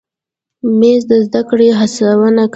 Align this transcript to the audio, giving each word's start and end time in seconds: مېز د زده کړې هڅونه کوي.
مېز 0.79 1.01
د 1.09 1.11
زده 1.25 1.41
کړې 1.49 1.67
هڅونه 1.79 2.43
کوي. 2.47 2.49